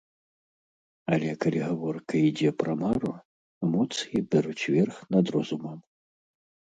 Але 1.17 1.29
калі 1.43 1.59
гаворка 1.67 2.21
ідзе 2.29 2.49
пра 2.61 2.73
мару, 2.83 3.11
эмоцыі 3.67 4.17
бяруць 4.31 4.65
верх 4.77 4.97
над 5.17 5.25
розумам. 5.37 5.77